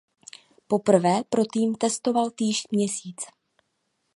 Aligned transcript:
Poprvé 0.67 1.23
pro 1.29 1.43
tým 1.53 1.75
testoval 1.75 2.29
týž 2.31 2.63
měsíc. 2.71 3.21